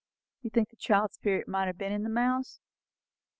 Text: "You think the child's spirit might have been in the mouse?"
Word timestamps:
"You 0.41 0.49
think 0.49 0.71
the 0.71 0.77
child's 0.77 1.13
spirit 1.13 1.47
might 1.47 1.67
have 1.67 1.77
been 1.77 1.91
in 1.91 2.01
the 2.01 2.09
mouse?" 2.09 2.59